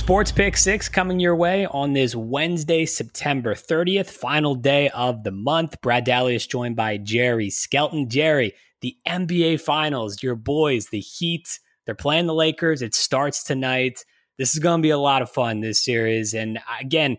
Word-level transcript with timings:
Sports 0.00 0.32
Pick 0.32 0.56
6 0.56 0.88
coming 0.88 1.20
your 1.20 1.36
way 1.36 1.66
on 1.66 1.92
this 1.92 2.16
Wednesday, 2.16 2.86
September 2.86 3.54
30th, 3.54 4.08
final 4.08 4.54
day 4.54 4.88
of 4.88 5.24
the 5.24 5.30
month. 5.30 5.78
Brad 5.82 6.04
Daly 6.04 6.34
is 6.34 6.46
joined 6.46 6.74
by 6.74 6.96
Jerry 6.96 7.50
Skelton. 7.50 8.08
Jerry, 8.08 8.54
the 8.80 8.96
NBA 9.06 9.60
Finals, 9.60 10.22
your 10.22 10.36
boys, 10.36 10.86
the 10.86 11.00
Heat, 11.00 11.60
they're 11.84 11.94
playing 11.94 12.26
the 12.26 12.34
Lakers. 12.34 12.80
It 12.80 12.94
starts 12.94 13.44
tonight. 13.44 14.06
This 14.38 14.54
is 14.54 14.58
going 14.58 14.80
to 14.80 14.82
be 14.82 14.90
a 14.90 14.98
lot 14.98 15.20
of 15.20 15.30
fun, 15.30 15.60
this 15.60 15.84
series. 15.84 16.32
And 16.32 16.58
again, 16.80 17.18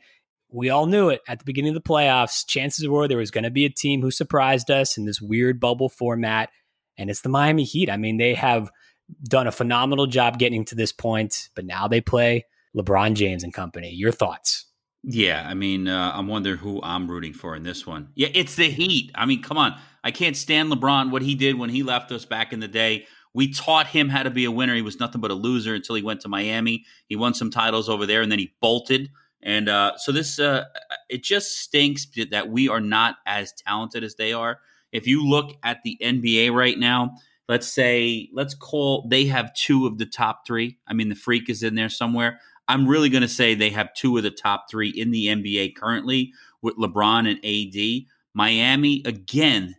we 0.50 0.72
all 0.72 0.88
knew 0.88 1.10
it 1.10 1.22
at 1.28 1.38
the 1.38 1.46
beginning 1.46 1.76
of 1.76 1.82
the 1.82 1.88
playoffs. 1.88 2.46
Chances 2.46 2.88
were 2.88 3.08
there 3.08 3.20
was 3.20 3.32
going 3.32 3.44
to 3.44 3.52
be 3.52 3.64
a 3.64 3.70
team 3.70 4.02
who 4.02 4.10
surprised 4.10 4.72
us 4.72 4.98
in 4.98 5.06
this 5.06 5.22
weird 5.22 5.60
bubble 5.60 5.88
format, 5.88 6.50
and 6.98 7.12
it's 7.12 7.22
the 7.22 7.30
Miami 7.30 7.64
Heat. 7.64 7.92
I 7.92 7.98
mean, 7.98 8.18
they 8.18 8.34
have 8.34 8.72
done 9.24 9.46
a 9.46 9.52
phenomenal 9.52 10.08
job 10.08 10.40
getting 10.40 10.66
to 10.66 10.76
this 10.76 10.92
point, 10.92 11.48
but 11.56 11.64
now 11.64 11.88
they 11.88 12.02
play 12.02 12.46
LeBron 12.76 13.14
James 13.14 13.44
and 13.44 13.54
company. 13.54 13.92
Your 13.92 14.12
thoughts? 14.12 14.66
Yeah, 15.04 15.46
I 15.48 15.56
mean, 15.56 15.88
uh, 15.88 16.12
I'm 16.14 16.28
wondering 16.28 16.58
who 16.58 16.82
I'm 16.84 17.10
rooting 17.10 17.34
for 17.34 17.56
in 17.56 17.64
this 17.64 17.88
one. 17.88 18.10
Yeah, 18.16 18.30
it's 18.34 18.56
the 18.56 18.70
Heat. 18.70 19.12
I 19.16 19.26
mean, 19.26 19.42
come 19.42 19.58
on. 19.58 19.76
I 20.04 20.12
can't 20.12 20.38
stand 20.38 20.72
LeBron, 20.72 21.12
what 21.12 21.22
he 21.22 21.36
did 21.36 21.58
when 21.58 21.70
he 21.70 21.84
left 21.84 22.12
us 22.12 22.26
back 22.26 22.54
in 22.54 22.60
the 22.60 22.68
day. 22.68 23.06
We 23.34 23.52
taught 23.52 23.88
him 23.88 24.10
how 24.10 24.24
to 24.24 24.30
be 24.30 24.46
a 24.46 24.52
winner. 24.52 24.76
He 24.76 24.82
was 24.82 25.00
nothing 25.00 25.22
but 25.22 25.32
a 25.32 25.36
loser 25.36 25.74
until 25.74 25.96
he 25.96 26.02
went 26.02 26.22
to 26.22 26.28
Miami. 26.28 26.86
He 27.08 27.16
won 27.16 27.34
some 27.34 27.50
titles 27.50 27.90
over 27.90 28.06
there, 28.06 28.22
and 28.22 28.32
then 28.32 28.40
he 28.40 28.54
bolted. 28.62 29.10
And 29.42 29.70
uh, 29.70 29.98
so 29.98 30.12
this, 30.12 30.38
uh, 30.40 30.66
it 31.10 31.24
just 31.24 31.60
stinks 31.60 32.06
that 32.30 32.50
we 32.50 32.70
are 32.70 32.82
not 32.82 33.16
as 33.26 33.54
talented 33.66 34.04
as 34.04 34.16
they 34.16 34.34
are. 34.34 34.60
If 34.92 35.08
you 35.08 35.28
look 35.28 35.54
at 35.64 35.80
the 35.84 35.98
NBA 36.02 36.54
right 36.54 36.78
now, 36.78 37.16
let's 37.48 37.68
say, 37.68 38.30
let's 38.34 38.54
call 38.54 39.08
they 39.10 39.26
have 39.26 39.54
two 39.54 39.88
of 39.88 39.98
the 39.98 40.06
top 40.06 40.46
three. 40.46 40.78
I 40.88 40.94
mean, 40.94 41.10
the 41.10 41.16
freak 41.16 41.50
is 41.50 41.64
in 41.64 41.76
there 41.76 41.90
somewhere. 41.90 42.40
I'm 42.72 42.88
really 42.88 43.10
going 43.10 43.22
to 43.22 43.28
say 43.28 43.54
they 43.54 43.70
have 43.72 43.94
two 43.94 44.16
of 44.16 44.24
the 44.24 44.32
top 44.32 44.70
three 44.72 44.92
in 44.92 45.12
the 45.12 45.28
NBA 45.28 45.76
currently 45.76 46.32
with 46.62 46.78
LeBron 46.78 47.30
and 47.30 47.38
AD. 47.44 48.08
Miami, 48.34 49.02
again, 49.04 49.76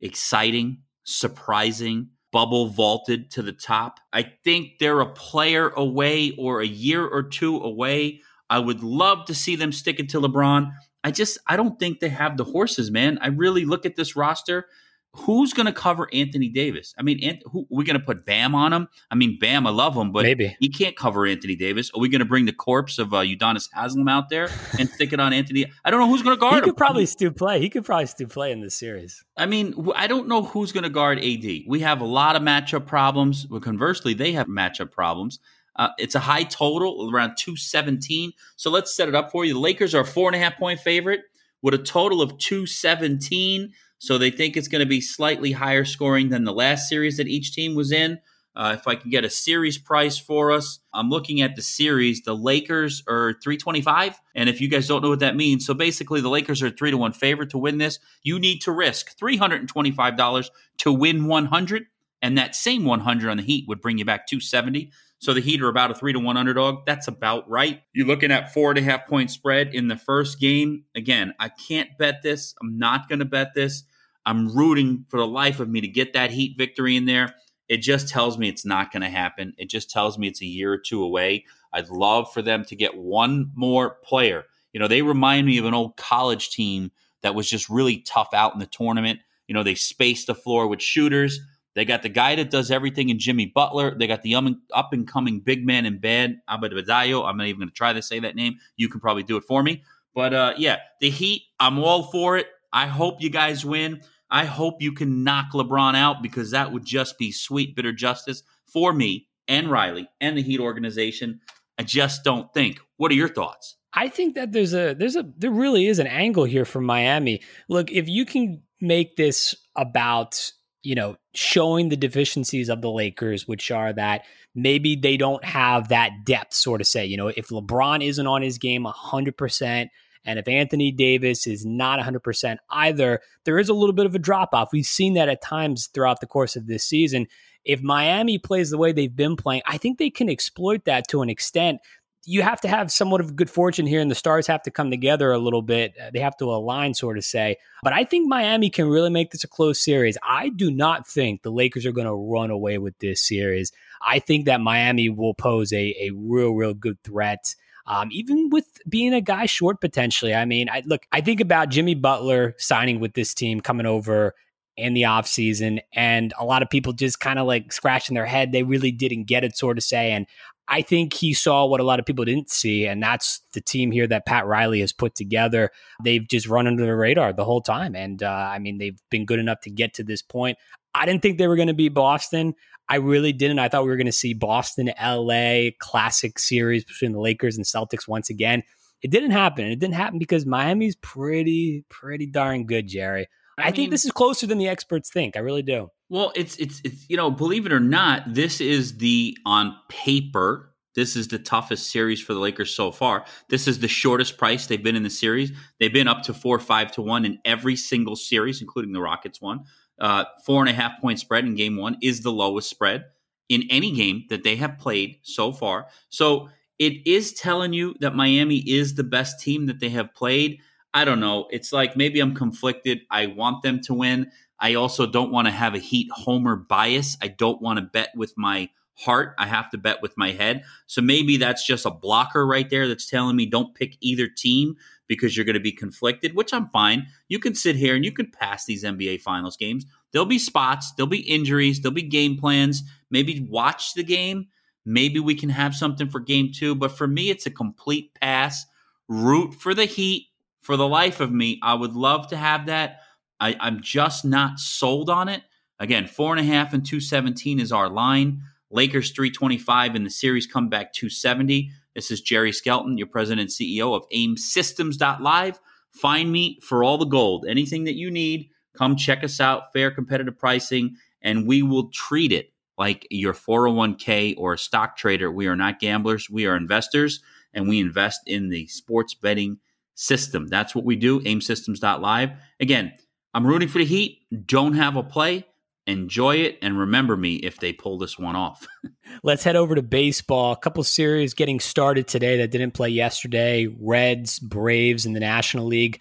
exciting, 0.00 0.78
surprising, 1.02 2.10
bubble 2.30 2.68
vaulted 2.68 3.32
to 3.32 3.42
the 3.42 3.50
top. 3.50 3.98
I 4.12 4.30
think 4.44 4.78
they're 4.78 5.00
a 5.00 5.12
player 5.12 5.70
away 5.70 6.30
or 6.38 6.60
a 6.60 6.66
year 6.68 7.04
or 7.04 7.24
two 7.24 7.56
away. 7.56 8.20
I 8.48 8.60
would 8.60 8.84
love 8.84 9.24
to 9.24 9.34
see 9.34 9.56
them 9.56 9.72
stick 9.72 9.98
it 9.98 10.08
to 10.10 10.20
LeBron. 10.20 10.70
I 11.02 11.10
just, 11.10 11.36
I 11.48 11.56
don't 11.56 11.80
think 11.80 11.98
they 11.98 12.10
have 12.10 12.36
the 12.36 12.44
horses, 12.44 12.92
man. 12.92 13.18
I 13.20 13.26
really 13.30 13.64
look 13.64 13.84
at 13.84 13.96
this 13.96 14.14
roster 14.14 14.66
who's 15.12 15.52
going 15.52 15.66
to 15.66 15.72
cover 15.72 16.08
Anthony 16.12 16.48
Davis? 16.48 16.94
I 16.98 17.02
mean, 17.02 17.40
who, 17.50 17.62
are 17.62 17.66
we 17.70 17.84
going 17.84 17.98
to 17.98 18.04
put 18.04 18.24
Bam 18.24 18.54
on 18.54 18.72
him? 18.72 18.88
I 19.10 19.14
mean, 19.14 19.38
Bam, 19.40 19.66
I 19.66 19.70
love 19.70 19.96
him, 19.96 20.12
but 20.12 20.22
maybe 20.22 20.56
he 20.60 20.68
can't 20.68 20.96
cover 20.96 21.26
Anthony 21.26 21.56
Davis. 21.56 21.90
Are 21.94 22.00
we 22.00 22.08
going 22.08 22.20
to 22.20 22.24
bring 22.24 22.46
the 22.46 22.52
corpse 22.52 22.98
of 22.98 23.12
uh, 23.12 23.18
Udonis 23.18 23.68
Haslem 23.74 24.08
out 24.08 24.28
there 24.28 24.48
and 24.78 24.88
stick 24.88 25.12
it 25.12 25.20
on 25.20 25.32
Anthony? 25.32 25.66
I 25.84 25.90
don't 25.90 26.00
know 26.00 26.08
who's 26.08 26.22
going 26.22 26.36
to 26.36 26.40
guard 26.40 26.54
he 26.54 26.58
him. 26.58 26.64
He 26.64 26.70
could 26.70 26.76
probably 26.76 27.06
still 27.06 27.32
play. 27.32 27.60
He 27.60 27.68
could 27.68 27.84
probably 27.84 28.06
still 28.06 28.28
play 28.28 28.52
in 28.52 28.60
this 28.60 28.76
series. 28.76 29.24
I 29.36 29.46
mean, 29.46 29.74
I 29.96 30.06
don't 30.06 30.28
know 30.28 30.42
who's 30.42 30.72
going 30.72 30.84
to 30.84 30.90
guard 30.90 31.18
AD. 31.18 31.44
We 31.66 31.80
have 31.80 32.00
a 32.00 32.06
lot 32.06 32.36
of 32.36 32.42
matchup 32.42 32.86
problems. 32.86 33.46
But 33.46 33.62
conversely, 33.62 34.14
they 34.14 34.32
have 34.32 34.46
matchup 34.46 34.90
problems. 34.90 35.38
Uh, 35.76 35.88
it's 35.98 36.14
a 36.14 36.20
high 36.20 36.42
total, 36.42 37.10
around 37.12 37.36
217. 37.36 38.32
So 38.56 38.70
let's 38.70 38.94
set 38.94 39.08
it 39.08 39.14
up 39.14 39.30
for 39.30 39.44
you. 39.44 39.54
The 39.54 39.60
Lakers 39.60 39.94
are 39.94 40.02
a 40.02 40.06
four 40.06 40.28
and 40.28 40.36
a 40.36 40.38
half 40.38 40.58
point 40.58 40.80
favorite 40.80 41.20
with 41.62 41.74
a 41.74 41.78
total 41.78 42.22
of 42.22 42.38
217. 42.38 43.72
So 44.00 44.16
they 44.16 44.30
think 44.30 44.56
it's 44.56 44.66
going 44.66 44.80
to 44.80 44.88
be 44.88 45.02
slightly 45.02 45.52
higher 45.52 45.84
scoring 45.84 46.30
than 46.30 46.44
the 46.44 46.54
last 46.54 46.88
series 46.88 47.18
that 47.18 47.28
each 47.28 47.52
team 47.52 47.74
was 47.74 47.92
in. 47.92 48.18
Uh, 48.56 48.74
if 48.76 48.88
I 48.88 48.94
can 48.94 49.10
get 49.10 49.26
a 49.26 49.30
series 49.30 49.76
price 49.76 50.18
for 50.18 50.50
us, 50.50 50.80
I'm 50.92 51.10
looking 51.10 51.42
at 51.42 51.54
the 51.54 51.62
series. 51.62 52.22
The 52.22 52.34
Lakers 52.34 53.02
are 53.06 53.34
325. 53.42 54.18
And 54.34 54.48
if 54.48 54.60
you 54.60 54.68
guys 54.68 54.88
don't 54.88 55.02
know 55.02 55.10
what 55.10 55.20
that 55.20 55.36
means, 55.36 55.66
so 55.66 55.74
basically 55.74 56.22
the 56.22 56.30
Lakers 56.30 56.62
are 56.62 56.70
three 56.70 56.90
to 56.90 56.96
one 56.96 57.12
favorite 57.12 57.50
to 57.50 57.58
win 57.58 57.76
this. 57.76 57.98
You 58.22 58.38
need 58.38 58.60
to 58.62 58.72
risk 58.72 59.18
$325 59.18 60.50
to 60.78 60.92
win 60.92 61.26
100. 61.26 61.84
And 62.22 62.38
that 62.38 62.54
same 62.54 62.86
100 62.86 63.30
on 63.30 63.36
the 63.36 63.42
Heat 63.42 63.66
would 63.68 63.82
bring 63.82 63.98
you 63.98 64.04
back 64.06 64.26
270. 64.26 64.90
So 65.20 65.34
the 65.34 65.42
Heat 65.42 65.60
are 65.60 65.68
about 65.68 65.90
a 65.90 65.94
three 65.94 66.14
to 66.14 66.18
one 66.18 66.38
underdog. 66.38 66.86
That's 66.86 67.06
about 67.06 67.48
right. 67.48 67.82
You're 67.92 68.06
looking 68.06 68.32
at 68.32 68.54
four 68.54 68.70
and 68.70 68.78
a 68.78 68.82
half 68.82 69.06
point 69.06 69.30
spread 69.30 69.74
in 69.74 69.88
the 69.88 69.96
first 69.96 70.40
game. 70.40 70.84
Again, 70.94 71.34
I 71.38 71.50
can't 71.50 71.90
bet 71.98 72.22
this. 72.22 72.54
I'm 72.62 72.78
not 72.78 73.06
going 73.08 73.18
to 73.18 73.26
bet 73.26 73.52
this. 73.54 73.84
I'm 74.26 74.54
rooting 74.54 75.06
for 75.08 75.18
the 75.18 75.26
life 75.26 75.60
of 75.60 75.68
me 75.68 75.80
to 75.80 75.88
get 75.88 76.12
that 76.12 76.30
Heat 76.30 76.56
victory 76.58 76.96
in 76.96 77.06
there. 77.06 77.34
It 77.68 77.78
just 77.78 78.08
tells 78.08 78.36
me 78.36 78.48
it's 78.48 78.66
not 78.66 78.92
going 78.92 79.02
to 79.02 79.08
happen. 79.08 79.54
It 79.56 79.70
just 79.70 79.90
tells 79.90 80.18
me 80.18 80.28
it's 80.28 80.42
a 80.42 80.46
year 80.46 80.72
or 80.72 80.78
two 80.78 81.02
away. 81.02 81.44
I'd 81.72 81.88
love 81.88 82.32
for 82.32 82.42
them 82.42 82.64
to 82.64 82.76
get 82.76 82.96
one 82.96 83.52
more 83.54 83.96
player. 84.04 84.44
You 84.72 84.80
know, 84.80 84.88
they 84.88 85.02
remind 85.02 85.46
me 85.46 85.58
of 85.58 85.64
an 85.64 85.74
old 85.74 85.96
college 85.96 86.50
team 86.50 86.90
that 87.22 87.34
was 87.34 87.48
just 87.48 87.68
really 87.68 87.98
tough 87.98 88.28
out 88.32 88.52
in 88.54 88.58
the 88.60 88.66
tournament. 88.66 89.20
You 89.46 89.54
know, 89.54 89.62
they 89.62 89.74
spaced 89.74 90.26
the 90.26 90.34
floor 90.34 90.66
with 90.66 90.82
shooters. 90.82 91.40
They 91.74 91.84
got 91.84 92.02
the 92.02 92.08
guy 92.08 92.34
that 92.34 92.50
does 92.50 92.70
everything 92.70 93.10
in 93.10 93.18
Jimmy 93.18 93.46
Butler. 93.46 93.96
They 93.96 94.06
got 94.06 94.22
the 94.22 94.34
up 94.74 94.92
and 94.92 95.06
coming 95.06 95.40
big 95.40 95.64
man 95.64 95.86
in 95.86 95.98
bed, 95.98 96.40
Abad 96.48 96.72
Badayo. 96.72 97.24
I'm 97.24 97.36
not 97.36 97.46
even 97.46 97.60
going 97.60 97.68
to 97.68 97.74
try 97.74 97.92
to 97.92 98.02
say 98.02 98.18
that 98.20 98.34
name. 98.34 98.58
You 98.76 98.88
can 98.88 99.00
probably 99.00 99.22
do 99.22 99.36
it 99.36 99.44
for 99.44 99.62
me. 99.62 99.82
But 100.14 100.34
uh, 100.34 100.54
yeah, 100.56 100.78
the 101.00 101.10
Heat, 101.10 101.42
I'm 101.60 101.78
all 101.78 102.04
for 102.10 102.36
it. 102.36 102.48
I 102.72 102.86
hope 102.86 103.20
you 103.20 103.30
guys 103.30 103.64
win. 103.64 104.02
I 104.30 104.44
hope 104.44 104.80
you 104.80 104.92
can 104.92 105.24
knock 105.24 105.52
LeBron 105.52 105.96
out 105.96 106.22
because 106.22 106.52
that 106.52 106.72
would 106.72 106.84
just 106.84 107.18
be 107.18 107.32
sweet, 107.32 107.74
bitter 107.74 107.92
justice 107.92 108.42
for 108.66 108.92
me 108.92 109.28
and 109.48 109.70
Riley 109.70 110.08
and 110.20 110.38
the 110.38 110.42
Heat 110.42 110.60
organization. 110.60 111.40
I 111.78 111.82
just 111.82 112.22
don't 112.24 112.52
think. 112.54 112.80
What 112.96 113.10
are 113.10 113.16
your 113.16 113.28
thoughts? 113.28 113.76
I 113.92 114.08
think 114.08 114.36
that 114.36 114.52
there's 114.52 114.72
a 114.72 114.94
there's 114.94 115.16
a 115.16 115.24
there 115.36 115.50
really 115.50 115.86
is 115.86 115.98
an 115.98 116.06
angle 116.06 116.44
here 116.44 116.64
for 116.64 116.80
Miami. 116.80 117.42
Look, 117.68 117.90
if 117.90 118.08
you 118.08 118.24
can 118.24 118.62
make 118.80 119.16
this 119.16 119.54
about 119.74 120.52
you 120.82 120.94
know 120.94 121.16
showing 121.34 121.88
the 121.88 121.96
deficiencies 121.96 122.68
of 122.68 122.82
the 122.82 122.90
Lakers, 122.90 123.48
which 123.48 123.70
are 123.70 123.92
that 123.92 124.22
maybe 124.54 124.94
they 124.94 125.16
don't 125.16 125.44
have 125.44 125.88
that 125.88 126.24
depth, 126.24 126.54
sort 126.54 126.80
of 126.80 126.86
say. 126.86 127.04
You 127.06 127.16
know, 127.16 127.28
if 127.28 127.48
LeBron 127.48 128.04
isn't 128.04 128.26
on 128.26 128.42
his 128.42 128.58
game 128.58 128.84
hundred 128.84 129.36
percent, 129.36 129.90
and 130.24 130.38
if 130.38 130.48
Anthony 130.48 130.92
Davis 130.92 131.46
is 131.46 131.64
not 131.64 131.98
100% 131.98 132.56
either, 132.70 133.20
there 133.44 133.58
is 133.58 133.68
a 133.68 133.74
little 133.74 133.94
bit 133.94 134.06
of 134.06 134.14
a 134.14 134.18
drop 134.18 134.50
off. 134.52 134.72
We've 134.72 134.84
seen 134.84 135.14
that 135.14 135.28
at 135.28 135.42
times 135.42 135.88
throughout 135.92 136.20
the 136.20 136.26
course 136.26 136.56
of 136.56 136.66
this 136.66 136.84
season. 136.84 137.26
If 137.64 137.82
Miami 137.82 138.38
plays 138.38 138.70
the 138.70 138.78
way 138.78 138.92
they've 138.92 139.14
been 139.14 139.36
playing, 139.36 139.62
I 139.66 139.78
think 139.78 139.98
they 139.98 140.10
can 140.10 140.28
exploit 140.28 140.84
that 140.84 141.08
to 141.08 141.22
an 141.22 141.30
extent. 141.30 141.80
You 142.24 142.42
have 142.42 142.60
to 142.60 142.68
have 142.68 142.92
somewhat 142.92 143.22
of 143.22 143.34
good 143.34 143.48
fortune 143.48 143.86
here, 143.86 144.00
and 144.00 144.10
the 144.10 144.14
stars 144.14 144.46
have 144.46 144.62
to 144.64 144.70
come 144.70 144.90
together 144.90 145.32
a 145.32 145.38
little 145.38 145.62
bit. 145.62 145.94
Uh, 146.00 146.10
they 146.12 146.20
have 146.20 146.36
to 146.36 146.44
align, 146.44 146.92
sort 146.92 147.16
of 147.16 147.24
say. 147.24 147.56
But 147.82 147.94
I 147.94 148.04
think 148.04 148.28
Miami 148.28 148.68
can 148.68 148.88
really 148.88 149.08
make 149.08 149.30
this 149.30 149.44
a 149.44 149.48
close 149.48 149.82
series. 149.82 150.18
I 150.22 150.50
do 150.50 150.70
not 150.70 151.08
think 151.08 151.42
the 151.42 151.50
Lakers 151.50 151.86
are 151.86 151.92
going 151.92 152.06
to 152.06 152.12
run 152.14 152.50
away 152.50 152.76
with 152.76 152.98
this 152.98 153.26
series. 153.26 153.72
I 154.02 154.18
think 154.18 154.44
that 154.46 154.60
Miami 154.60 155.08
will 155.08 155.34
pose 155.34 155.72
a, 155.72 155.94
a 155.98 156.10
real, 156.14 156.52
real 156.52 156.74
good 156.74 157.02
threat 157.04 157.54
um, 157.90 158.08
even 158.12 158.50
with 158.50 158.66
being 158.88 159.12
a 159.12 159.20
guy 159.20 159.46
short 159.46 159.80
potentially. 159.80 160.32
I 160.32 160.44
mean, 160.44 160.70
I 160.70 160.82
look, 160.86 161.06
I 161.10 161.20
think 161.20 161.40
about 161.40 161.70
Jimmy 161.70 161.96
Butler 161.96 162.54
signing 162.56 163.00
with 163.00 163.14
this 163.14 163.34
team 163.34 163.60
coming 163.60 163.84
over 163.84 164.36
in 164.76 164.94
the 164.94 165.02
offseason, 165.02 165.80
and 165.92 166.32
a 166.38 166.44
lot 166.44 166.62
of 166.62 166.70
people 166.70 166.92
just 166.92 167.18
kind 167.18 167.40
of 167.40 167.48
like 167.48 167.72
scratching 167.72 168.14
their 168.14 168.26
head. 168.26 168.52
They 168.52 168.62
really 168.62 168.92
didn't 168.92 169.24
get 169.24 169.42
it, 169.42 169.56
sort 169.56 169.76
of 169.76 169.82
say. 169.82 170.12
And 170.12 170.26
I 170.68 170.82
think 170.82 171.14
he 171.14 171.34
saw 171.34 171.66
what 171.66 171.80
a 171.80 171.82
lot 171.82 171.98
of 171.98 172.06
people 172.06 172.24
didn't 172.24 172.48
see, 172.48 172.86
and 172.86 173.02
that's 173.02 173.40
the 173.54 173.60
team 173.60 173.90
here 173.90 174.06
that 174.06 174.24
Pat 174.24 174.46
Riley 174.46 174.78
has 174.82 174.92
put 174.92 175.16
together. 175.16 175.70
They've 176.04 176.26
just 176.26 176.46
run 176.46 176.68
under 176.68 176.86
the 176.86 176.94
radar 176.94 177.32
the 177.32 177.44
whole 177.44 177.60
time. 177.60 177.96
And 177.96 178.22
uh, 178.22 178.28
I 178.28 178.60
mean, 178.60 178.78
they've 178.78 179.00
been 179.10 179.24
good 179.24 179.40
enough 179.40 179.62
to 179.62 179.70
get 179.70 179.94
to 179.94 180.04
this 180.04 180.22
point. 180.22 180.58
I 180.94 181.06
didn't 181.06 181.22
think 181.22 181.38
they 181.38 181.48
were 181.48 181.56
going 181.56 181.68
to 181.68 181.74
beat 181.74 181.94
Boston. 181.94 182.54
I 182.88 182.96
really 182.96 183.32
didn't. 183.32 183.58
I 183.58 183.68
thought 183.68 183.84
we 183.84 183.90
were 183.90 183.96
going 183.96 184.06
to 184.06 184.12
see 184.12 184.34
Boston, 184.34 184.90
LA, 185.00 185.70
classic 185.78 186.38
series 186.38 186.84
between 186.84 187.12
the 187.12 187.20
Lakers 187.20 187.56
and 187.56 187.64
Celtics 187.64 188.08
once 188.08 188.30
again. 188.30 188.62
It 189.02 189.10
didn't 189.10 189.30
happen. 189.30 189.66
It 189.66 189.78
didn't 189.78 189.94
happen 189.94 190.18
because 190.18 190.44
Miami's 190.44 190.96
pretty, 190.96 191.84
pretty 191.88 192.26
darn 192.26 192.66
good, 192.66 192.88
Jerry. 192.88 193.28
I, 193.56 193.62
I 193.62 193.64
mean, 193.66 193.74
think 193.74 193.90
this 193.92 194.04
is 194.04 194.10
closer 194.10 194.46
than 194.46 194.58
the 194.58 194.68
experts 194.68 195.10
think. 195.10 195.36
I 195.36 195.40
really 195.40 195.62
do. 195.62 195.88
Well, 196.08 196.32
it's 196.34 196.56
it's 196.56 196.80
it's 196.84 197.08
you 197.08 197.16
know, 197.16 197.30
believe 197.30 197.66
it 197.66 197.72
or 197.72 197.80
not, 197.80 198.34
this 198.34 198.60
is 198.60 198.98
the 198.98 199.36
on 199.46 199.76
paper 199.88 200.70
this 200.94 201.14
is 201.14 201.28
the 201.28 201.38
toughest 201.38 201.90
series 201.90 202.20
for 202.20 202.34
the 202.34 202.40
Lakers 202.40 202.74
so 202.74 202.90
far. 202.90 203.24
This 203.48 203.68
is 203.68 203.78
the 203.78 203.88
shortest 203.88 204.38
price 204.38 204.66
they've 204.66 204.82
been 204.82 204.96
in 204.96 205.04
the 205.04 205.10
series. 205.10 205.52
They've 205.78 205.92
been 205.92 206.08
up 206.08 206.22
to 206.24 206.34
four, 206.34 206.58
five 206.58 206.90
to 206.92 207.02
one 207.02 207.24
in 207.24 207.38
every 207.44 207.76
single 207.76 208.16
series, 208.16 208.60
including 208.60 208.92
the 208.92 209.00
Rockets 209.00 209.40
one. 209.40 209.60
Uh, 210.00 210.24
four 210.44 210.62
and 210.62 210.70
a 210.70 210.72
half 210.72 211.00
point 211.00 211.18
spread 211.18 211.44
in 211.44 211.54
game 211.54 211.76
one 211.76 211.96
is 212.02 212.22
the 212.22 212.32
lowest 212.32 212.70
spread 212.70 213.04
in 213.48 213.64
any 213.68 213.92
game 213.92 214.24
that 214.30 214.44
they 214.44 214.56
have 214.56 214.78
played 214.78 215.18
so 215.22 215.52
far. 215.52 215.86
So 216.08 216.48
it 216.78 217.06
is 217.06 217.34
telling 217.34 217.74
you 217.74 217.94
that 218.00 218.14
Miami 218.14 218.58
is 218.58 218.94
the 218.94 219.04
best 219.04 219.40
team 219.40 219.66
that 219.66 219.80
they 219.80 219.90
have 219.90 220.14
played. 220.14 220.60
I 220.94 221.04
don't 221.04 221.20
know. 221.20 221.46
It's 221.50 221.72
like 221.72 221.96
maybe 221.96 222.20
I'm 222.20 222.34
conflicted. 222.34 223.00
I 223.10 223.26
want 223.26 223.62
them 223.62 223.80
to 223.82 223.94
win. 223.94 224.30
I 224.60 224.74
also 224.74 225.06
don't 225.06 225.30
want 225.30 225.46
to 225.46 225.52
have 225.52 225.74
a 225.74 225.78
Heat 225.78 226.08
homer 226.10 226.56
bias. 226.56 227.16
I 227.20 227.28
don't 227.28 227.60
want 227.60 227.78
to 227.78 227.84
bet 227.84 228.10
with 228.16 228.32
my 228.36 228.70
heart. 228.94 229.34
I 229.38 229.46
have 229.46 229.70
to 229.70 229.78
bet 229.78 230.02
with 230.02 230.16
my 230.16 230.30
head. 230.30 230.62
So 230.86 231.00
maybe 231.00 231.36
that's 231.36 231.66
just 231.66 231.86
a 231.86 231.90
blocker 231.90 232.46
right 232.46 232.68
there 232.68 232.86
that's 232.86 233.08
telling 233.08 233.36
me 233.36 233.46
don't 233.46 233.74
pick 233.74 233.96
either 234.00 234.28
team 234.28 234.76
because 235.10 235.36
you're 235.36 235.44
going 235.44 235.54
to 235.54 235.60
be 235.60 235.72
conflicted, 235.72 236.36
which 236.36 236.54
I'm 236.54 236.68
fine. 236.68 237.04
You 237.26 237.40
can 237.40 237.52
sit 237.52 237.74
here 237.74 237.96
and 237.96 238.04
you 238.04 238.12
can 238.12 238.30
pass 238.30 238.64
these 238.64 238.84
NBA 238.84 239.22
Finals 239.22 239.56
games. 239.56 239.84
There'll 240.12 240.24
be 240.24 240.38
spots, 240.38 240.92
there'll 240.92 241.08
be 241.08 241.28
injuries, 241.28 241.80
there'll 241.80 241.92
be 241.92 242.02
game 242.02 242.38
plans. 242.38 242.84
Maybe 243.10 243.44
watch 243.50 243.94
the 243.94 244.04
game. 244.04 244.46
Maybe 244.84 245.18
we 245.18 245.34
can 245.34 245.48
have 245.50 245.74
something 245.74 246.08
for 246.08 246.20
game 246.20 246.52
two. 246.54 246.76
But 246.76 246.92
for 246.92 247.08
me, 247.08 247.28
it's 247.28 247.44
a 247.44 247.50
complete 247.50 248.14
pass. 248.20 248.64
Root 249.08 249.52
for 249.52 249.74
the 249.74 249.84
Heat. 249.84 250.28
For 250.60 250.76
the 250.76 250.86
life 250.86 251.18
of 251.18 251.32
me, 251.32 251.58
I 251.60 251.74
would 251.74 251.94
love 251.94 252.28
to 252.28 252.36
have 252.36 252.66
that. 252.66 253.00
I, 253.40 253.56
I'm 253.58 253.80
just 253.82 254.24
not 254.24 254.60
sold 254.60 255.10
on 255.10 255.28
it. 255.28 255.42
Again, 255.80 256.06
four 256.06 256.36
and 256.36 256.40
a 256.40 256.52
half 256.52 256.72
and 256.72 256.86
217 256.86 257.58
is 257.58 257.72
our 257.72 257.88
line. 257.88 258.42
Lakers 258.70 259.10
325 259.10 259.96
in 259.96 260.04
the 260.04 260.10
series 260.10 260.46
comeback 260.46 260.92
270. 260.92 261.72
This 261.94 262.10
is 262.10 262.20
Jerry 262.20 262.52
Skelton, 262.52 262.98
your 262.98 263.06
president 263.06 263.40
and 263.40 263.50
CEO 263.50 263.96
of 263.96 264.08
aimsystems.live. 264.10 265.60
Find 265.92 266.30
me 266.30 266.60
for 266.62 266.84
all 266.84 266.98
the 266.98 267.04
gold. 267.04 267.46
Anything 267.48 267.84
that 267.84 267.96
you 267.96 268.10
need, 268.10 268.50
come 268.76 268.96
check 268.96 269.24
us 269.24 269.40
out. 269.40 269.72
Fair 269.72 269.90
competitive 269.90 270.38
pricing, 270.38 270.96
and 271.22 271.46
we 271.46 271.62
will 271.62 271.88
treat 271.90 272.32
it 272.32 272.52
like 272.78 273.06
your 273.10 273.34
401k 273.34 274.36
or 274.38 274.54
a 274.54 274.58
stock 274.58 274.96
trader. 274.96 275.30
We 275.30 275.46
are 275.48 275.56
not 275.56 275.80
gamblers, 275.80 276.30
we 276.30 276.46
are 276.46 276.56
investors, 276.56 277.20
and 277.52 277.68
we 277.68 277.80
invest 277.80 278.20
in 278.26 278.48
the 278.48 278.66
sports 278.68 279.14
betting 279.14 279.58
system. 279.96 280.46
That's 280.46 280.74
what 280.74 280.84
we 280.84 280.96
do, 280.96 281.20
aimsystems.live. 281.20 282.30
Again, 282.60 282.92
I'm 283.34 283.46
rooting 283.46 283.68
for 283.68 283.78
the 283.78 283.84
Heat. 283.84 284.20
Don't 284.46 284.74
have 284.74 284.96
a 284.96 285.02
play 285.02 285.46
enjoy 285.90 286.36
it 286.36 286.58
and 286.62 286.78
remember 286.78 287.16
me 287.16 287.36
if 287.36 287.58
they 287.58 287.72
pull 287.72 287.98
this 287.98 288.18
one 288.18 288.36
off. 288.36 288.66
Let's 289.22 289.44
head 289.44 289.56
over 289.56 289.74
to 289.74 289.82
baseball. 289.82 290.52
A 290.52 290.56
couple 290.56 290.82
series 290.84 291.34
getting 291.34 291.60
started 291.60 292.06
today 292.06 292.38
that 292.38 292.50
didn't 292.50 292.72
play 292.72 292.88
yesterday. 292.88 293.66
Reds, 293.66 294.38
Braves 294.38 295.04
in 295.04 295.12
the 295.12 295.20
National 295.20 295.66
League. 295.66 296.00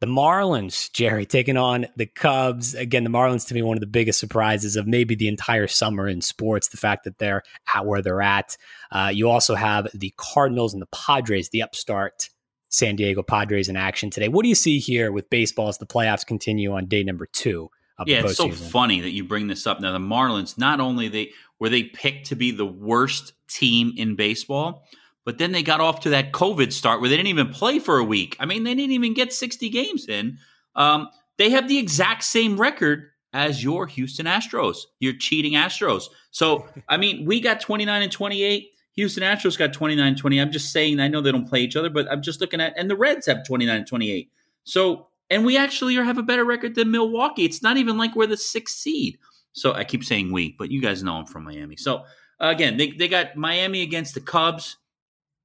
The 0.00 0.06
Marlins, 0.06 0.90
Jerry, 0.92 1.26
taking 1.26 1.58
on 1.58 1.86
the 1.96 2.06
Cubs. 2.06 2.74
Again, 2.74 3.04
the 3.04 3.10
Marlins 3.10 3.46
to 3.48 3.54
me 3.54 3.60
one 3.60 3.76
of 3.76 3.82
the 3.82 3.86
biggest 3.86 4.18
surprises 4.18 4.76
of 4.76 4.86
maybe 4.86 5.14
the 5.14 5.28
entire 5.28 5.66
summer 5.66 6.08
in 6.08 6.22
sports. 6.22 6.68
The 6.68 6.78
fact 6.78 7.04
that 7.04 7.18
they're 7.18 7.42
at 7.74 7.84
where 7.84 8.00
they're 8.00 8.22
at. 8.22 8.56
Uh, 8.90 9.10
you 9.12 9.28
also 9.28 9.54
have 9.54 9.88
the 9.92 10.14
Cardinals 10.16 10.72
and 10.72 10.80
the 10.80 10.86
Padres, 10.86 11.50
the 11.50 11.62
upstart 11.62 12.30
San 12.70 12.96
Diego 12.96 13.22
Padres 13.22 13.68
in 13.68 13.76
action 13.76 14.08
today. 14.10 14.28
What 14.28 14.42
do 14.42 14.48
you 14.48 14.54
see 14.54 14.78
here 14.78 15.12
with 15.12 15.28
baseball 15.28 15.68
as 15.68 15.78
the 15.78 15.86
playoffs 15.86 16.24
continue 16.24 16.72
on 16.72 16.86
day 16.86 17.02
number 17.02 17.26
two? 17.26 17.68
Yeah, 18.06 18.22
it's 18.24 18.36
so 18.36 18.50
funny 18.50 19.00
that 19.00 19.10
you 19.10 19.24
bring 19.24 19.46
this 19.46 19.66
up. 19.66 19.80
Now 19.80 19.92
the 19.92 19.98
Marlins, 19.98 20.56
not 20.58 20.80
only 20.80 21.08
they 21.08 21.32
were 21.58 21.68
they 21.68 21.84
picked 21.84 22.26
to 22.28 22.36
be 22.36 22.50
the 22.50 22.66
worst 22.66 23.32
team 23.48 23.92
in 23.96 24.16
baseball, 24.16 24.84
but 25.24 25.38
then 25.38 25.52
they 25.52 25.62
got 25.62 25.80
off 25.80 26.00
to 26.00 26.10
that 26.10 26.32
COVID 26.32 26.72
start 26.72 27.00
where 27.00 27.08
they 27.10 27.16
didn't 27.16 27.28
even 27.28 27.48
play 27.48 27.78
for 27.78 27.98
a 27.98 28.04
week. 28.04 28.36
I 28.40 28.46
mean, 28.46 28.64
they 28.64 28.74
didn't 28.74 28.92
even 28.92 29.14
get 29.14 29.32
60 29.32 29.68
games 29.68 30.08
in. 30.08 30.38
Um, 30.74 31.08
they 31.38 31.50
have 31.50 31.68
the 31.68 31.78
exact 31.78 32.24
same 32.24 32.60
record 32.60 33.10
as 33.32 33.62
your 33.62 33.86
Houston 33.86 34.26
Astros, 34.26 34.78
your 34.98 35.12
cheating 35.12 35.52
Astros. 35.52 36.04
So, 36.30 36.66
I 36.88 36.96
mean, 36.96 37.24
we 37.24 37.40
got 37.40 37.60
29 37.60 38.02
and 38.02 38.10
28. 38.10 38.70
Houston 38.94 39.22
Astros 39.22 39.56
got 39.56 39.72
29 39.72 40.16
20. 40.16 40.40
I'm 40.40 40.50
just 40.50 40.72
saying, 40.72 41.00
I 41.00 41.08
know 41.08 41.20
they 41.20 41.30
don't 41.32 41.48
play 41.48 41.60
each 41.60 41.76
other, 41.76 41.90
but 41.90 42.10
I'm 42.10 42.22
just 42.22 42.40
looking 42.40 42.60
at, 42.60 42.74
and 42.76 42.90
the 42.90 42.96
Reds 42.96 43.26
have 43.26 43.46
29 43.46 43.76
and 43.76 43.86
28. 43.86 44.30
So 44.64 45.06
and 45.30 45.44
we 45.44 45.56
actually 45.56 45.94
have 45.94 46.18
a 46.18 46.22
better 46.22 46.44
record 46.44 46.74
than 46.74 46.90
Milwaukee. 46.90 47.44
It's 47.44 47.62
not 47.62 47.76
even 47.76 47.96
like 47.96 48.16
we're 48.16 48.26
the 48.26 48.36
sixth 48.36 48.76
seed. 48.78 49.18
So 49.52 49.72
I 49.72 49.84
keep 49.84 50.04
saying 50.04 50.32
we, 50.32 50.54
but 50.58 50.70
you 50.70 50.80
guys 50.80 51.02
know 51.02 51.14
I'm 51.14 51.26
from 51.26 51.44
Miami. 51.44 51.76
So 51.76 52.04
uh, 52.40 52.48
again, 52.48 52.76
they, 52.76 52.90
they 52.90 53.08
got 53.08 53.36
Miami 53.36 53.82
against 53.82 54.14
the 54.14 54.20
Cubs. 54.20 54.76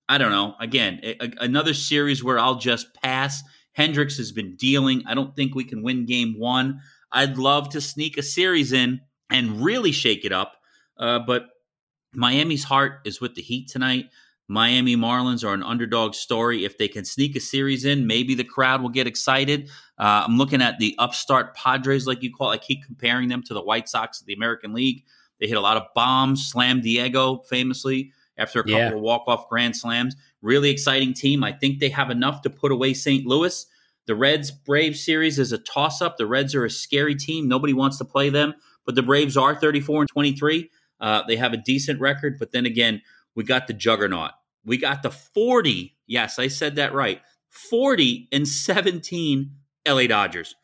I 0.07 0.17
don't 0.17 0.31
know. 0.31 0.55
Again, 0.59 0.99
a, 1.03 1.31
another 1.39 1.73
series 1.73 2.23
where 2.23 2.39
I'll 2.39 2.59
just 2.59 2.93
pass. 3.01 3.43
Hendricks 3.73 4.17
has 4.17 4.31
been 4.31 4.55
dealing. 4.55 5.03
I 5.05 5.15
don't 5.15 5.35
think 5.35 5.55
we 5.55 5.63
can 5.63 5.83
win 5.83 6.05
game 6.05 6.39
one. 6.39 6.81
I'd 7.11 7.37
love 7.37 7.69
to 7.69 7.81
sneak 7.81 8.17
a 8.17 8.23
series 8.23 8.73
in 8.73 9.01
and 9.29 9.63
really 9.63 9.91
shake 9.91 10.25
it 10.25 10.31
up. 10.31 10.53
Uh, 10.97 11.19
but 11.19 11.47
Miami's 12.13 12.63
heart 12.63 13.01
is 13.05 13.19
with 13.19 13.35
the 13.35 13.41
Heat 13.41 13.67
tonight. 13.67 14.05
Miami 14.47 14.95
Marlins 14.95 15.43
are 15.47 15.53
an 15.53 15.63
underdog 15.63 16.13
story. 16.13 16.65
If 16.65 16.77
they 16.77 16.87
can 16.87 17.03
sneak 17.03 17.35
a 17.35 17.39
series 17.39 17.83
in, 17.83 18.05
maybe 18.05 18.35
the 18.35 18.43
crowd 18.43 18.81
will 18.81 18.89
get 18.89 19.07
excited. 19.07 19.69
Uh, 19.97 20.23
I'm 20.27 20.37
looking 20.37 20.61
at 20.61 20.77
the 20.77 20.95
upstart 20.99 21.55
Padres, 21.55 22.05
like 22.05 22.21
you 22.21 22.31
call 22.31 22.51
it. 22.51 22.55
I 22.55 22.57
keep 22.59 22.85
comparing 22.85 23.29
them 23.29 23.41
to 23.43 23.53
the 23.53 23.61
White 23.61 23.89
Sox 23.89 24.21
of 24.21 24.27
the 24.27 24.33
American 24.33 24.73
League. 24.73 25.03
They 25.39 25.47
hit 25.47 25.57
a 25.57 25.61
lot 25.61 25.77
of 25.77 25.83
bombs, 25.95 26.47
slam 26.47 26.81
Diego 26.81 27.39
famously 27.49 28.11
after 28.37 28.59
a 28.59 28.63
couple 28.63 28.77
yeah. 28.77 28.93
of 28.93 29.01
walk-off 29.01 29.49
grand 29.49 29.75
slams. 29.75 30.15
Really 30.41 30.69
exciting 30.69 31.13
team. 31.13 31.43
I 31.43 31.51
think 31.51 31.79
they 31.79 31.89
have 31.89 32.11
enough 32.11 32.41
to 32.43 32.49
put 32.49 32.71
away 32.71 32.93
St. 32.93 33.25
Louis. 33.25 33.65
The 34.05 34.15
Reds 34.15 34.51
Braves 34.51 35.03
series 35.03 35.39
is 35.39 35.51
a 35.51 35.57
toss-up. 35.57 36.17
The 36.17 36.27
Reds 36.27 36.53
are 36.53 36.65
a 36.65 36.69
scary 36.69 37.15
team. 37.15 37.47
Nobody 37.47 37.73
wants 37.73 37.97
to 37.97 38.05
play 38.05 38.29
them, 38.29 38.53
but 38.85 38.93
the 38.93 39.01
Braves 39.01 39.35
are 39.35 39.55
34 39.55 40.01
and 40.01 40.09
23. 40.09 40.69
Uh, 41.01 41.23
they 41.27 41.35
have 41.35 41.53
a 41.53 41.57
decent 41.57 41.99
record, 41.99 42.37
but 42.37 42.51
then 42.51 42.65
again, 42.65 43.01
we 43.35 43.43
got 43.43 43.67
the 43.67 43.73
juggernaut. 43.73 44.31
We 44.65 44.77
got 44.77 45.03
the 45.03 45.11
40. 45.11 45.95
Yes, 46.07 46.39
I 46.39 46.47
said 46.47 46.75
that 46.77 46.93
right. 46.93 47.21
40 47.49 48.27
and 48.31 48.47
17 48.47 49.51
LA 49.87 50.07
Dodgers. 50.07 50.55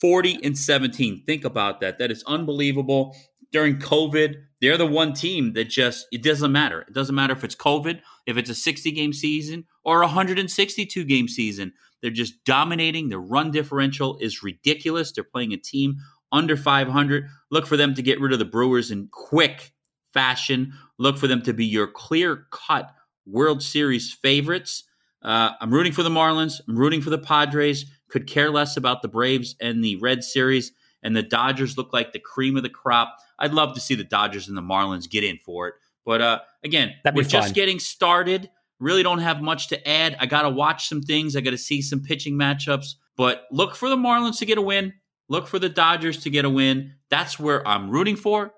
40 0.00 0.40
and 0.44 0.58
17. 0.58 1.22
Think 1.24 1.44
about 1.44 1.80
that. 1.80 1.98
That 1.98 2.10
is 2.10 2.24
unbelievable. 2.26 3.16
During 3.52 3.78
COVID, 3.78 4.34
they're 4.60 4.76
the 4.76 4.86
one 4.86 5.12
team 5.12 5.52
that 5.52 5.68
just, 5.68 6.06
it 6.10 6.22
doesn't 6.22 6.50
matter. 6.50 6.80
It 6.82 6.92
doesn't 6.92 7.14
matter 7.14 7.32
if 7.32 7.44
it's 7.44 7.54
COVID, 7.54 8.00
if 8.26 8.36
it's 8.36 8.50
a 8.50 8.54
60 8.54 8.90
game 8.90 9.12
season 9.12 9.64
or 9.84 10.02
a 10.02 10.06
162 10.06 11.04
game 11.04 11.28
season. 11.28 11.72
They're 12.02 12.10
just 12.10 12.44
dominating. 12.44 13.08
Their 13.08 13.20
run 13.20 13.50
differential 13.50 14.18
is 14.18 14.42
ridiculous. 14.42 15.12
They're 15.12 15.24
playing 15.24 15.52
a 15.52 15.56
team 15.56 15.96
under 16.32 16.56
500. 16.56 17.28
Look 17.50 17.66
for 17.66 17.76
them 17.76 17.94
to 17.94 18.02
get 18.02 18.20
rid 18.20 18.32
of 18.32 18.38
the 18.38 18.44
Brewers 18.44 18.90
in 18.90 19.08
quick 19.10 19.73
fashion. 20.14 20.72
Look 20.98 21.18
for 21.18 21.26
them 21.26 21.42
to 21.42 21.52
be 21.52 21.66
your 21.66 21.86
clear 21.86 22.46
cut 22.50 22.90
World 23.26 23.62
Series 23.62 24.12
favorites. 24.12 24.84
Uh, 25.22 25.50
I'm 25.60 25.72
rooting 25.72 25.92
for 25.92 26.02
the 26.02 26.10
Marlins. 26.10 26.60
I'm 26.68 26.76
rooting 26.76 27.02
for 27.02 27.10
the 27.10 27.18
Padres. 27.18 27.86
Could 28.08 28.26
care 28.26 28.50
less 28.50 28.76
about 28.76 29.02
the 29.02 29.08
Braves 29.08 29.56
and 29.60 29.82
the 29.82 29.96
Red 29.96 30.22
Series. 30.22 30.72
And 31.02 31.16
the 31.16 31.22
Dodgers 31.22 31.76
look 31.76 31.92
like 31.92 32.12
the 32.12 32.18
cream 32.18 32.56
of 32.56 32.62
the 32.62 32.70
crop. 32.70 33.16
I'd 33.38 33.52
love 33.52 33.74
to 33.74 33.80
see 33.80 33.94
the 33.94 34.04
Dodgers 34.04 34.48
and 34.48 34.56
the 34.56 34.62
Marlins 34.62 35.10
get 35.10 35.24
in 35.24 35.38
for 35.44 35.68
it. 35.68 35.74
But 36.04 36.20
uh, 36.20 36.38
again, 36.62 36.94
we're 37.04 37.22
fun. 37.22 37.30
just 37.30 37.54
getting 37.54 37.78
started. 37.78 38.50
Really 38.78 39.02
don't 39.02 39.18
have 39.18 39.40
much 39.40 39.68
to 39.68 39.88
add. 39.88 40.16
I 40.20 40.26
got 40.26 40.42
to 40.42 40.50
watch 40.50 40.88
some 40.88 41.02
things. 41.02 41.36
I 41.36 41.40
got 41.40 41.50
to 41.50 41.58
see 41.58 41.82
some 41.82 42.00
pitching 42.02 42.34
matchups. 42.34 42.94
But 43.16 43.44
look 43.50 43.74
for 43.74 43.88
the 43.88 43.96
Marlins 43.96 44.38
to 44.38 44.46
get 44.46 44.58
a 44.58 44.62
win. 44.62 44.92
Look 45.28 45.46
for 45.46 45.58
the 45.58 45.68
Dodgers 45.68 46.22
to 46.24 46.30
get 46.30 46.44
a 46.44 46.50
win. 46.50 46.92
That's 47.08 47.38
where 47.38 47.66
I'm 47.66 47.90
rooting 47.90 48.16
for. 48.16 48.52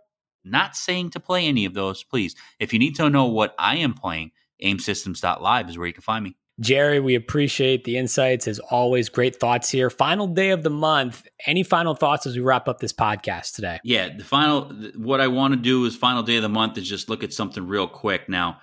Not 0.47 0.77
saying 0.77 1.11
to 1.11 1.21
play 1.21 1.47
any 1.47 1.65
of 1.65 1.75
those, 1.75 2.03
please. 2.03 2.35
If 2.59 2.73
you 2.73 2.79
need 2.79 2.97
to 2.97 3.11
know 3.11 3.27
what 3.27 3.55
I 3.59 3.77
am 3.77 3.95
playing, 3.95 4.31
aimsystems.live 4.63 5.69
is 5.69 5.77
where 5.77 5.87
you 5.87 5.93
can 5.93 6.03
find 6.03 6.25
me. 6.25 6.37
Jerry, 6.59 7.01
we 7.01 7.15
appreciate 7.17 7.85
the 7.85 7.99
insights. 7.99 8.49
As 8.49 8.59
always, 8.59 9.11
great 9.11 9.37
thoughts 9.37 9.69
here. 9.69 9.91
Final 9.91 10.27
day 10.27 10.51
of 10.51 10.63
the 10.63 10.71
month. 10.71 11.27
Any 11.45 11.63
final 11.63 11.95
thoughts 11.95 12.27
as 12.27 12.35
we 12.35 12.41
wrap 12.41 12.67
up 12.67 12.79
this 12.79 12.95
podcast 12.95 13.55
today? 13.55 13.79
Yeah, 13.85 14.17
the 14.17 14.25
final, 14.25 14.73
what 14.97 15.21
I 15.21 15.27
want 15.27 15.53
to 15.53 15.61
do 15.61 15.85
is 15.85 15.95
final 15.95 16.23
day 16.23 16.37
of 16.37 16.43
the 16.43 16.49
month 16.49 16.79
is 16.79 16.89
just 16.89 17.11
look 17.11 17.23
at 17.23 17.35
something 17.35 17.67
real 17.67 17.87
quick. 17.87 18.29
Now, 18.31 18.61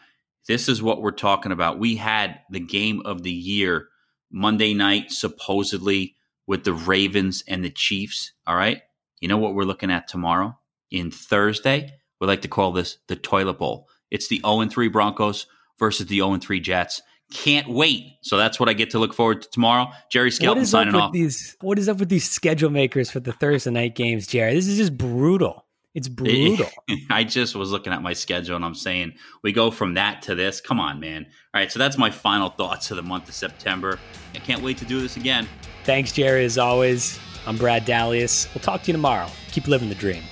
this 0.48 0.68
is 0.68 0.82
what 0.82 1.04
we're 1.04 1.12
talking 1.12 1.52
about. 1.52 1.78
We 1.78 1.96
had 1.96 2.40
the 2.50 2.60
game 2.60 3.04
of 3.06 3.22
the 3.22 3.32
year 3.32 3.90
Monday 4.32 4.74
night, 4.74 5.12
supposedly 5.12 6.16
with 6.48 6.64
the 6.64 6.74
Ravens 6.74 7.44
and 7.48 7.64
the 7.64 7.70
Chiefs. 7.70 8.34
All 8.48 8.56
right. 8.56 8.82
You 9.20 9.28
know 9.28 9.38
what 9.38 9.54
we're 9.54 9.64
looking 9.64 9.92
at 9.92 10.08
tomorrow? 10.08 10.58
In 10.92 11.12
Thursday, 11.12 11.92
we 12.20 12.28
like 12.28 12.42
to 12.44 12.48
call 12.48 12.72
this 12.72 12.98
the 13.08 13.16
toilet 13.16 13.58
bowl. 13.58 13.88
It's 14.12 14.28
the 14.28 14.42
0 14.46 14.68
3 14.68 14.88
Broncos 14.90 15.48
versus 15.80 16.08
the 16.08 16.18
0 16.18 16.38
3 16.38 16.60
Jets. 16.60 17.02
Can't 17.32 17.68
wait. 17.68 18.18
So 18.22 18.38
that's 18.38 18.60
what 18.60 18.70
I 18.70 18.74
get 18.74 18.92
to 18.92 19.00
look 19.00 19.14
forward 19.14 19.42
to 19.42 19.50
tomorrow. 19.50 19.92
Jerry 20.12 20.30
Skelton 20.30 20.66
signing 20.66 20.94
off. 20.94 21.14
These, 21.14 21.58
what 21.62 21.80
is 21.80 21.90
up 21.90 21.98
with 21.98 22.10
these 22.10 22.30
schedule 22.30 22.70
makers 22.70 23.10
for 23.10 23.20
the 23.20 23.34
Thursday 23.34 23.72
night 23.72 23.96
games, 23.96 24.28
Jerry? 24.28 24.54
This 24.54 24.68
is 24.68 24.78
just 24.78 24.96
brutal. 24.96 25.66
It's 25.96 26.08
brutal. 26.10 26.68
I 27.10 27.24
just 27.24 27.56
was 27.56 27.72
looking 27.72 27.92
at 27.92 28.02
my 28.02 28.14
schedule 28.14 28.56
and 28.56 28.64
I'm 28.64 28.76
saying 28.76 29.14
we 29.42 29.52
go 29.52 29.72
from 29.72 29.96
that 29.96 30.22
to 30.24 30.36
this. 30.36 30.62
Come 30.62 30.80
on, 30.80 31.00
man. 31.00 31.26
All 31.54 31.62
right, 31.62 31.72
so 31.72 31.80
that's 31.80 31.98
my 31.98 32.12
final 32.12 32.50
thoughts 32.50 32.92
of 32.92 32.98
the 32.98 33.04
month 33.04 33.30
of 33.30 33.36
September. 33.36 34.00
I 34.36 34.40
can't 34.40 34.62
wait 34.62 34.78
to 34.78 34.86
do 34.86 35.02
this 35.02 35.18
again. 35.18 35.48
Thanks, 35.86 36.12
Jerry, 36.12 36.46
as 36.46 36.58
always. 36.58 37.20
I'm 37.46 37.58
Brad 37.58 37.86
Dalius. 37.86 38.54
We'll 38.54 38.62
talk 38.62 38.84
to 38.84 38.88
you 38.88 38.94
tomorrow. 38.94 39.28
Keep 39.52 39.68
living 39.68 39.90
the 39.90 39.96
dream. 39.96 40.24